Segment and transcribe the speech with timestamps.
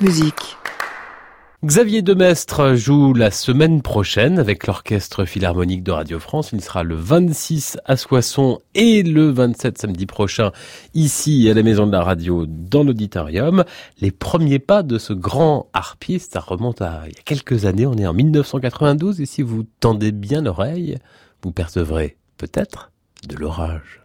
[0.00, 0.56] Musique.
[1.64, 6.50] Xavier Demestre joue la semaine prochaine avec l'Orchestre Philharmonique de Radio France.
[6.52, 10.52] Il sera le 26 à Soissons et le 27 samedi prochain
[10.94, 13.64] ici à la Maison de la Radio dans l'auditorium.
[14.00, 17.86] Les premiers pas de ce grand harpiste, ça remonte à il y a quelques années,
[17.86, 20.98] on est en 1992 et si vous tendez bien l'oreille,
[21.42, 22.92] vous percevrez peut-être
[23.26, 24.02] de l'orage.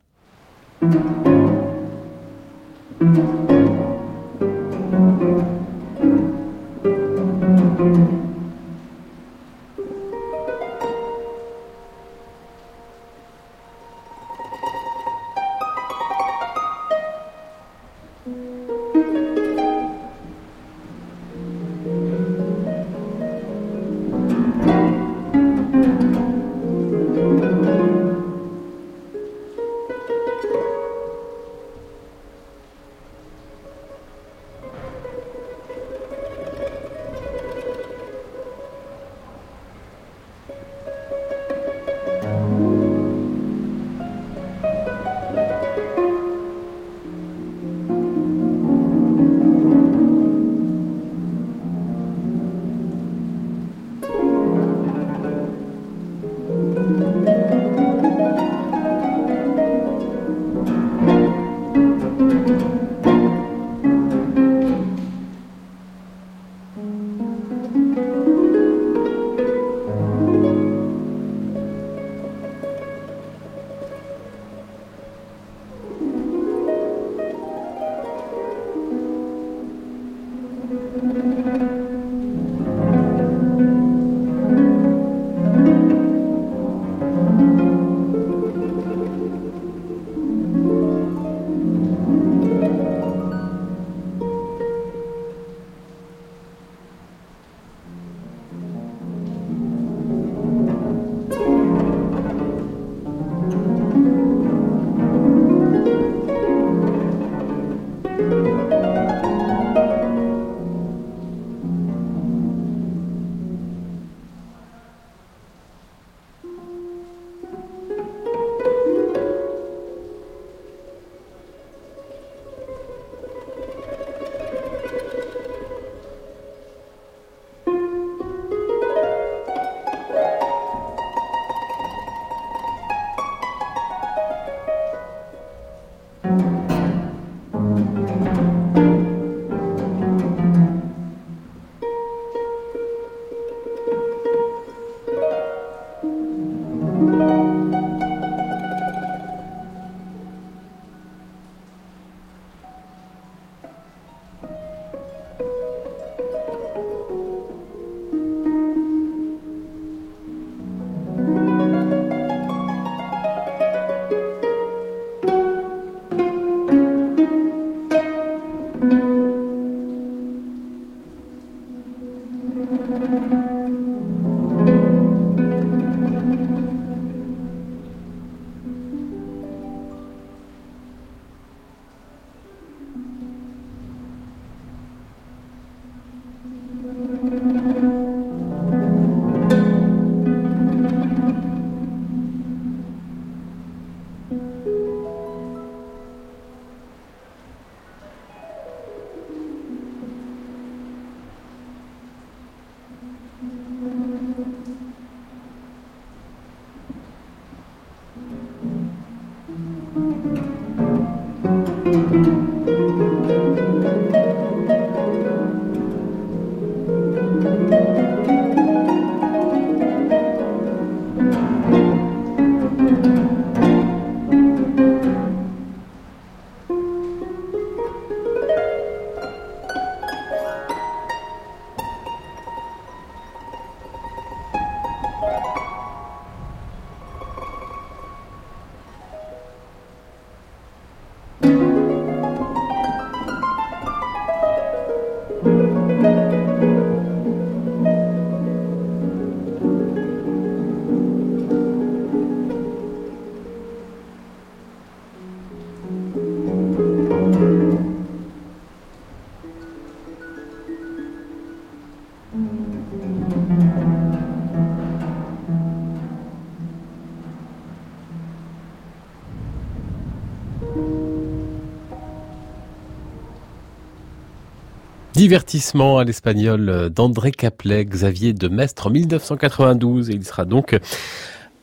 [275.13, 280.77] Divertissement à l'espagnol d'André Caplet, Xavier de Mestre en 1992 et il sera donc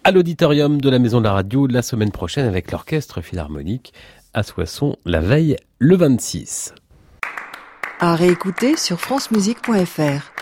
[0.04, 3.93] à l'auditorium de la Maison de la Radio la semaine prochaine avec l'orchestre philharmonique
[4.34, 6.75] à Soissons la veille le 26.
[8.00, 10.32] À réécouter sur francemusique.fr.